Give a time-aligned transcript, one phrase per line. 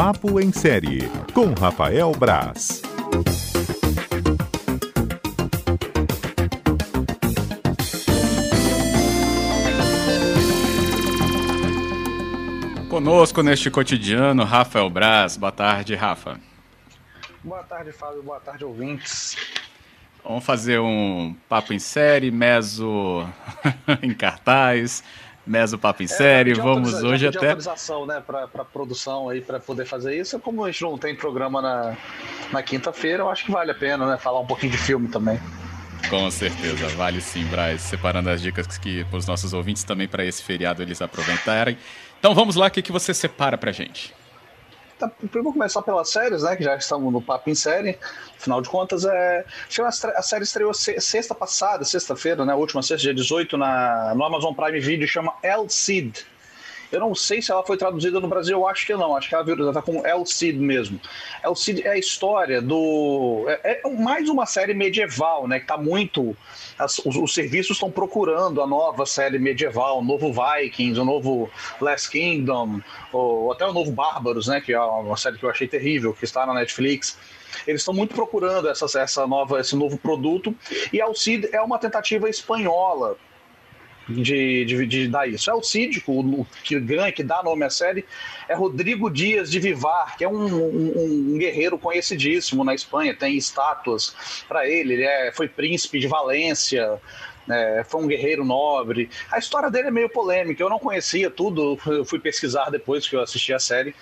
[0.00, 2.82] Papo em Série, com Rafael Braz.
[12.88, 15.36] Conosco neste cotidiano, Rafael Braz.
[15.36, 16.38] Boa tarde, Rafa.
[17.42, 18.22] Boa tarde, Fábio.
[18.22, 19.36] Boa tarde, ouvintes.
[20.22, 23.26] Vamos fazer um papo em série, meso
[24.00, 25.02] em cartaz,
[25.48, 26.54] meso papo em é, série.
[26.54, 27.38] Vamos hoje até.
[27.38, 30.38] autorização, né, para produção aí para poder fazer isso.
[30.38, 31.96] Como a gente não tem programa na,
[32.52, 35.40] na quinta-feira, eu acho que vale a pena, né, falar um pouquinho de filme também.
[36.08, 37.82] Com certeza, vale sim, Braz.
[37.82, 41.76] Separando as dicas que os nossos ouvintes também para esse feriado eles aproveitarem.
[42.18, 44.14] Então vamos lá, o que, que você separa para gente?
[44.98, 46.56] Tá, vamos começar pelas séries, né?
[46.56, 47.98] Que já estamos no papo em série.
[48.36, 49.44] Afinal de contas, é...
[50.16, 52.54] a série estreou sexta passada, sexta-feira, né?
[52.54, 54.14] Última sexta, dia 18, na...
[54.14, 56.26] no Amazon Prime Video, chama El Cid.
[56.90, 59.14] Eu não sei se ela foi traduzida no Brasil, eu acho que não.
[59.14, 60.98] Acho que ela está com El Cid mesmo.
[61.42, 63.44] El Cid é a história do.
[63.48, 65.58] É, é mais uma série medieval, né?
[65.58, 66.36] Que está muito.
[66.78, 71.50] As, os, os, serviços estão procurando a nova série medieval, o novo Vikings, o novo
[71.80, 72.80] Last Kingdom,
[73.12, 74.60] ou até o novo Bárbaros, né?
[74.60, 77.18] Que é uma série que eu achei terrível, que está na Netflix.
[77.66, 80.54] Eles estão muito procurando essa, essa nova, esse novo produto.
[80.92, 83.16] E El Cid é uma tentativa espanhola
[84.08, 85.50] de, de, de, dar isso.
[85.50, 88.04] É o síndico, o, que ganha, que dá nome à série,
[88.48, 93.36] é Rodrigo Dias de Vivar, que é um, um, um guerreiro conhecidíssimo na Espanha, tem
[93.36, 97.00] estátuas para ele, ele é, foi príncipe de Valência,
[97.50, 99.08] é, foi um guerreiro nobre.
[99.30, 103.16] A história dele é meio polêmica, eu não conhecia tudo, eu fui pesquisar depois que
[103.16, 103.94] eu assisti a série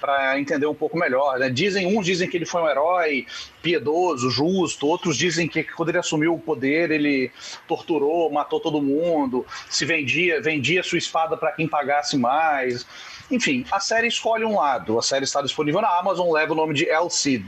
[0.00, 1.38] para entender um pouco melhor.
[1.38, 1.50] Né?
[1.50, 3.26] Dizem, uns dizem que ele foi um herói
[3.62, 7.30] piedoso, justo, outros dizem que quando ele assumiu o poder ele
[7.66, 12.86] torturou, matou todo mundo, se vendia, vendia sua espada para quem pagasse mais.
[13.30, 14.98] Enfim, a série escolhe um lado.
[14.98, 17.44] A série está disponível na Amazon, leva o nome de El Cid.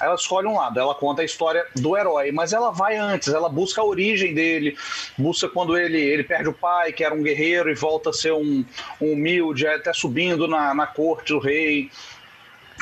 [0.00, 3.48] Ela escolhe um lado, ela conta a história do herói, mas ela vai antes, ela
[3.48, 4.76] busca a origem dele,
[5.18, 8.32] busca quando ele, ele perde o pai, que era um guerreiro, e volta a ser
[8.32, 8.64] um,
[9.00, 11.90] um humilde, até subindo na, na corte do rei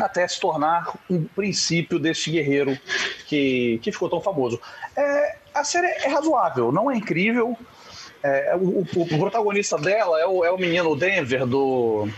[0.00, 2.78] até se tornar um princípio desse guerreiro
[3.26, 4.60] que, que ficou tão famoso.
[4.96, 7.56] É, a série é razoável, não é incrível,
[8.22, 12.08] é, o, o, o, protagonista dela é o, é o menino Denver do,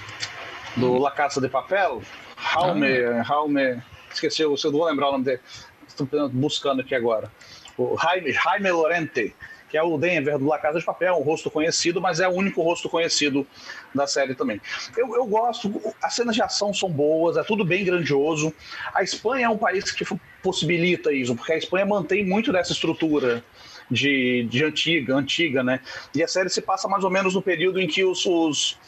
[0.76, 2.02] do La Casa de Papel.
[2.54, 3.22] Jaume, ah.
[3.22, 5.40] Jaume, esqueci, eu não vou lembrar o nome dele.
[5.86, 7.30] Estou buscando aqui agora.
[7.76, 9.34] O Jaime, Jaime Lorente,
[9.68, 12.32] que é o Denver do La Casa de Papel, um rosto conhecido, mas é o
[12.32, 13.46] único rosto conhecido
[13.94, 14.60] da série também.
[14.96, 18.52] Eu, eu gosto, as cenas de ação são boas, é tudo bem grandioso.
[18.94, 20.04] A Espanha é um país que
[20.42, 23.44] possibilita isso, porque a Espanha mantém muito dessa estrutura
[23.90, 25.80] de, de antiga, antiga, né?
[26.14, 28.78] E a série se passa mais ou menos no período em que os, os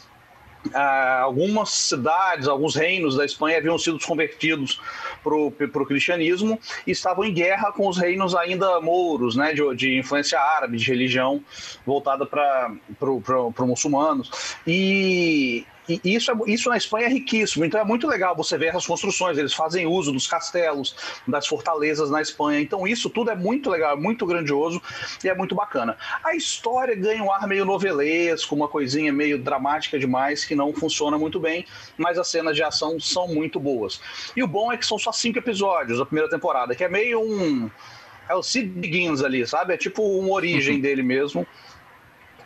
[0.75, 4.81] ah, algumas cidades, alguns reinos da Espanha haviam sido convertidos
[5.22, 9.99] para o cristianismo e estavam em guerra com os reinos ainda mouros, né, de, de
[9.99, 11.43] influência árabe, de religião
[11.87, 12.70] voltada para
[13.10, 14.56] os muçulmanos.
[14.66, 15.65] E,
[16.04, 18.86] e isso, é, isso na Espanha é riquíssimo, então é muito legal você ver essas
[18.86, 19.38] construções.
[19.38, 20.94] Eles fazem uso dos castelos,
[21.26, 22.60] das fortalezas na Espanha.
[22.60, 24.80] Então isso tudo é muito legal, é muito grandioso
[25.24, 25.96] e é muito bacana.
[26.22, 31.18] A história ganha um ar meio novelesco, uma coisinha meio dramática demais que não funciona
[31.18, 31.64] muito bem,
[31.96, 34.00] mas as cenas de ação são muito boas.
[34.36, 37.20] E o bom é que são só cinco episódios da primeira temporada, que é meio
[37.20, 37.70] um.
[38.28, 39.74] É o Sid Begins ali, sabe?
[39.74, 40.80] É tipo uma origem uhum.
[40.80, 41.44] dele mesmo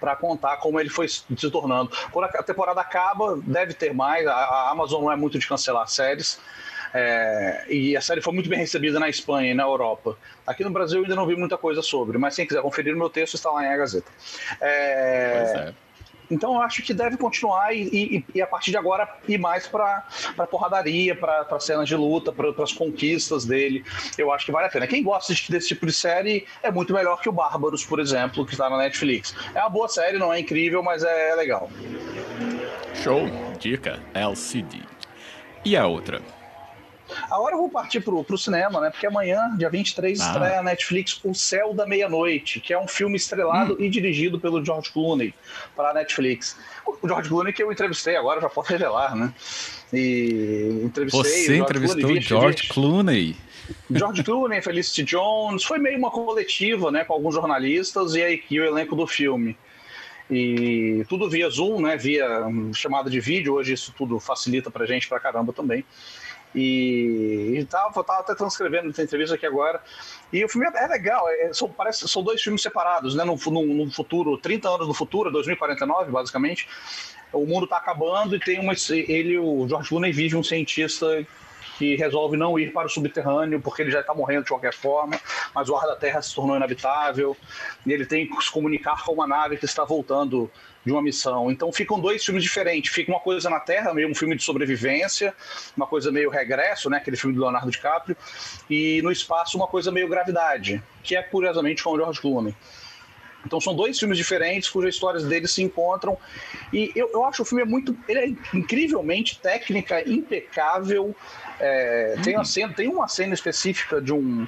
[0.05, 1.91] para contar como ele foi se tornando.
[2.13, 4.27] Quando a temporada acaba, deve ter mais.
[4.27, 6.39] A, Amazon não é muito de cancelar séries.
[6.93, 10.17] É, e a série foi muito bem recebida na Espanha e na Europa.
[10.47, 12.99] Aqui no Brasil eu ainda não vi muita coisa sobre, mas quem quiser conferir o
[12.99, 14.13] meu texto está lá em A Gazeta.
[14.61, 15.75] É, é.
[16.31, 19.67] Então eu acho que deve continuar e, e, e a partir de agora ir mais
[19.67, 20.07] para
[20.51, 23.85] porradaria, para cenas de luta, para as conquistas dele.
[24.17, 24.87] Eu acho que vale a pena.
[24.87, 28.53] Quem gosta desse tipo de série é muito melhor que o Bárbaros, por exemplo, que
[28.53, 29.35] está na Netflix.
[29.55, 31.71] É uma boa série, não é incrível, mas é, é legal.
[32.95, 33.27] Show,
[33.59, 34.83] dica, LCD.
[35.65, 36.21] E a outra?
[37.31, 38.91] Agora eu vou partir pro, pro cinema, né?
[38.91, 40.27] Porque amanhã, dia 23, ah.
[40.27, 43.77] estreia a Netflix O Céu da Meia-Noite, que é um filme estrelado hum.
[43.79, 45.35] e dirigido pelo George Clooney
[45.77, 46.57] para a Netflix.
[46.87, 49.33] O George Clooney que eu entrevistei agora, já posso revelar, né?
[49.93, 53.37] E entrevistei Você entrevistou o George Clooney?
[53.91, 58.61] George Clooney, Felicity Jones, foi meio uma coletiva, né, com alguns jornalistas e, aí, e
[58.61, 59.57] o elenco do filme
[60.31, 62.27] e tudo via Zoom, né, via
[62.73, 65.85] chamada de vídeo, hoje isso tudo facilita pra gente pra caramba também.
[66.55, 69.83] E, e tava, tava até transcrevendo essa entrevista aqui agora.
[70.33, 73.25] E o filme é, é legal, é, são, parece, são dois filmes separados, né?
[73.25, 76.69] No, no, no, futuro, 30 anos no futuro, 2049, basicamente.
[77.33, 78.75] o mundo está acabando e tem uma.
[78.91, 81.27] Ele, o George Clooney, vive um cientista
[81.77, 85.19] que resolve não ir para o subterrâneo porque ele já está morrendo de qualquer forma,
[85.55, 87.37] mas o ar da Terra se tornou inabitável
[87.85, 90.51] e ele tem que se comunicar com uma nave que está voltando
[90.85, 91.51] de uma missão.
[91.51, 92.93] Então ficam dois filmes diferentes.
[92.93, 95.35] Fica uma coisa na Terra, meio um filme de sobrevivência,
[95.77, 98.17] uma coisa meio regresso, né, aquele filme do Leonardo DiCaprio,
[98.69, 102.55] e no espaço uma coisa meio gravidade, que é curiosamente com o George Clooney.
[103.47, 106.17] Então são dois filmes diferentes cujas histórias deles se encontram
[106.73, 111.15] e eu, eu acho o filme é muito, ele é incrivelmente técnica, impecável.
[111.61, 114.47] É, tem uma cena, tem uma cena específica de um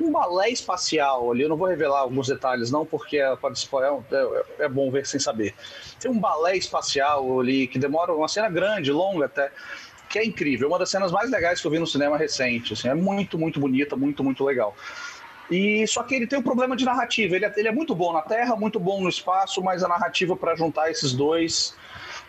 [0.00, 1.42] um balé espacial ali.
[1.42, 5.54] Eu não vou revelar alguns detalhes, não, porque é, é, é bom ver sem saber.
[5.98, 9.50] Tem um balé espacial ali que demora uma cena grande, longa até,
[10.08, 10.68] que é incrível.
[10.68, 12.72] Uma das cenas mais legais que eu vi no cinema recente.
[12.72, 14.74] Assim, é muito, muito bonita, muito, muito legal.
[15.50, 17.36] E só que ele tem um problema de narrativa.
[17.36, 20.36] Ele é, ele é muito bom na Terra, muito bom no espaço, mas a narrativa
[20.36, 21.74] para juntar esses dois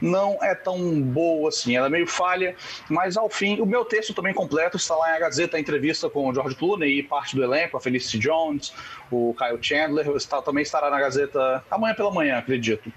[0.02, 1.76] não é tão boa assim.
[1.76, 2.56] Ela é meio falha,
[2.90, 6.30] mas ao fim, o meu texto também completo está lá em Gazeta, a entrevista com
[6.30, 8.74] o George Clooney e parte do elenco, a Felicity Jones,
[9.12, 12.92] o Kyle Chandler, está, também estará na Gazeta amanhã pela manhã, acredito.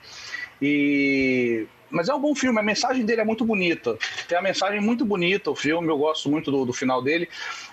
[0.61, 3.99] E mas é um bom filme, a mensagem dele é muito bonita.
[4.29, 7.29] Tem a mensagem muito bonita, o filme, eu gosto muito do, do, final dele.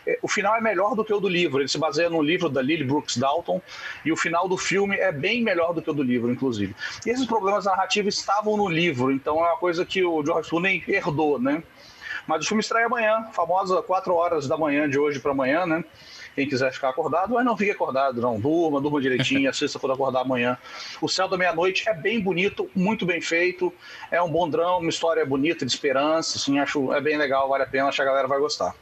[0.08, 2.48] É, o final é melhor do que o do livro, ele se baseia no livro
[2.48, 3.62] da Lily Brooks Dalton,
[4.06, 6.74] e o final do filme é bem melhor do que o do livro, inclusive.
[7.06, 10.82] E esses problemas narrativos estavam no livro, então é uma coisa que o George Clooney
[10.88, 11.62] herdou, né?
[12.26, 15.84] Mas o filme estreia amanhã, famosa 4 horas da manhã de hoje para amanhã, né?
[16.36, 18.40] Quem quiser ficar acordado, mas não fique acordado, não.
[18.40, 20.58] Durma, durma direitinho, assista quando acordar amanhã.
[21.02, 23.74] O Céu da Meia-Noite é bem bonito, muito bem feito.
[24.12, 26.38] É um bom drama, uma história bonita, de esperança.
[26.38, 28.76] Assim, acho é bem legal, vale a pena, acho que a galera vai gostar.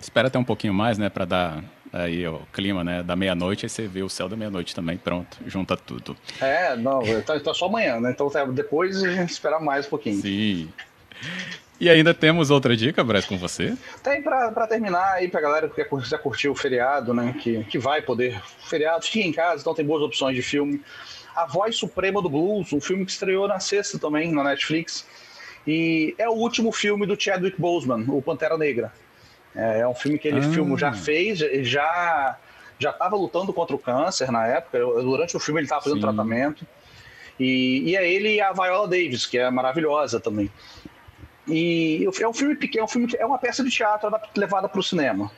[0.00, 3.70] Espera até um pouquinho mais, né, para dar aí o clima, né, da meia-noite, aí
[3.70, 6.16] você vê o céu da meia-noite também, pronto, junta tudo.
[6.40, 10.20] É, não, tá, tá só amanhã, né, então depois a gente espera mais um pouquinho.
[10.20, 10.68] Sim.
[11.78, 13.76] E ainda temos outra dica, Braz, com você?
[14.02, 17.34] Tem para terminar aí pra galera que quiser curtir o feriado, né?
[17.38, 18.40] Que, que vai poder.
[18.66, 20.82] Feriado, fica em casa, então tem boas opções de filme.
[21.34, 25.06] A Voz Suprema do Blues, um filme que estreou na sexta também, na Netflix.
[25.66, 28.90] E é o último filme do Chadwick Boseman, o Pantera Negra.
[29.56, 30.50] É, é um filme que ele ah.
[30.50, 32.36] filme já fez, já
[32.78, 34.78] já estava lutando contra o câncer na época.
[34.78, 36.02] Durante o filme ele estava fazendo Sim.
[36.02, 36.66] tratamento.
[37.40, 40.50] E, e é ele e a Viola Davis, que é maravilhosa também.
[41.48, 44.80] E é um filme pequeno, é, um filme, é uma peça de teatro levada para
[44.80, 45.30] o cinema.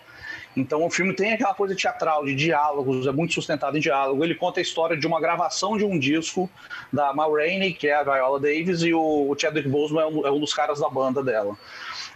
[0.60, 4.24] Então o filme tem aquela coisa teatral, de diálogos, é muito sustentado em diálogo.
[4.24, 6.50] Ele conta a história de uma gravação de um disco
[6.92, 10.30] da Ma Rainey, que é a Viola Davis, e o Chadwick Boseman é um, é
[10.30, 11.56] um dos caras da banda dela.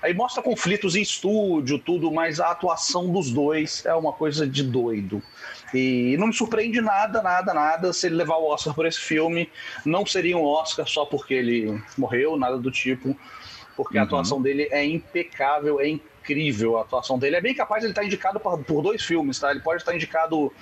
[0.03, 4.65] Aí mostra conflitos em estúdio, tudo, mas a atuação dos dois é uma coisa de
[4.65, 5.23] doido.
[5.73, 9.49] E não me surpreende nada, nada, nada se ele levar o Oscar por esse filme.
[9.87, 13.17] Não seria um Oscar só porque ele morreu, nada do tipo
[13.75, 14.03] porque uhum.
[14.03, 16.12] a atuação dele é impecável, é incrível
[16.77, 17.37] a atuação dele.
[17.37, 19.51] É bem capaz de ele estar indicado por, dois filmes, tá?
[19.51, 20.53] Ele pode estar indicado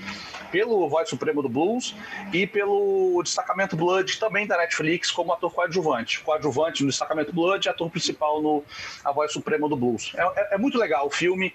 [0.50, 1.94] pelo Voz Supremo do Blues
[2.32, 6.20] e pelo Destacamento Blood, também da Netflix, como ator coadjuvante.
[6.20, 8.64] Coadjuvante no Destacamento Blood e ator principal no
[9.04, 10.12] A Voz Suprema do Blues.
[10.16, 11.52] É, é, é muito legal o filme.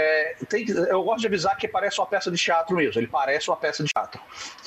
[0.00, 3.00] É, tem, eu gosto de avisar que parece uma peça de teatro mesmo.
[3.00, 4.20] Ele parece uma peça de teatro.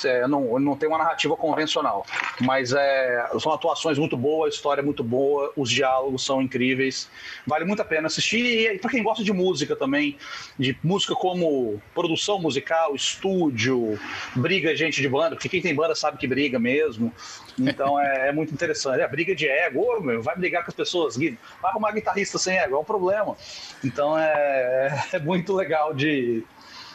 [0.04, 2.06] É, não, não tem uma narrativa convencional.
[2.42, 7.10] Mas é, são atuações muito boas, a história é muito boa, os diálogos são incríveis.
[7.48, 8.44] Vale muito a pena assistir.
[8.44, 10.18] E para quem gosta de música também,
[10.58, 14.00] de música como produção musical, estúdio,
[14.36, 17.14] briga gente de banda, porque quem tem banda sabe que briga mesmo.
[17.58, 19.02] Então é, é muito interessante.
[19.02, 22.58] É briga de ego, Ô, meu, vai brigar com as pessoas, vai arrumar guitarrista sem
[22.58, 23.38] ego, é um problema.
[23.84, 26.44] Então é, é muito legal de,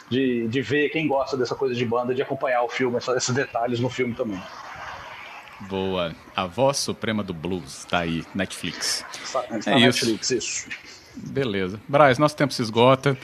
[0.09, 3.79] de, de ver quem gosta dessa coisa de banda, de acompanhar o filme, esses detalhes
[3.79, 4.41] no filme também.
[5.61, 6.15] Boa.
[6.35, 9.03] A voz suprema do blues, tá aí, Netflix.
[9.23, 10.69] Está, está é Netflix, isso.
[10.69, 10.77] isso.
[11.15, 11.79] Beleza.
[11.87, 13.17] Braz, nosso tempo se esgota.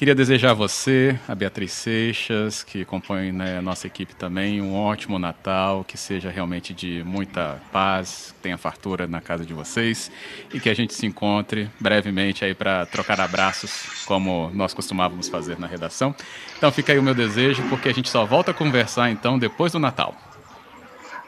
[0.00, 4.74] Queria desejar a você, a Beatriz Seixas, que compõe né, a nossa equipe também, um
[4.74, 10.10] ótimo Natal, que seja realmente de muita paz, tenha fartura na casa de vocês
[10.54, 15.58] e que a gente se encontre brevemente aí para trocar abraços, como nós costumávamos fazer
[15.58, 16.14] na redação.
[16.56, 19.72] Então fica aí o meu desejo, porque a gente só volta a conversar então depois
[19.72, 20.29] do Natal.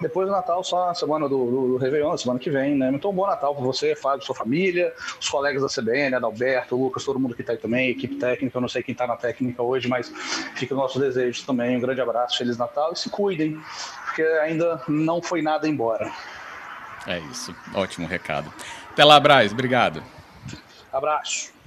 [0.03, 2.91] Depois do Natal, só a semana do, do, do Réveillon, semana que vem, né?
[2.93, 7.19] Então, bom Natal para você, Fábio, sua família, os colegas da CBN, Adalberto, Lucas, todo
[7.21, 9.89] mundo que está aí também, equipe técnica, eu não sei quem está na técnica hoje,
[9.89, 10.13] mas
[10.57, 11.77] fica o nosso desejo também.
[11.77, 13.61] Um grande abraço, Feliz Natal e se cuidem,
[14.05, 16.11] porque ainda não foi nada embora.
[17.07, 18.53] É isso, ótimo recado.
[18.91, 20.03] Até lá, Braz, obrigado.
[20.93, 21.62] Abraço.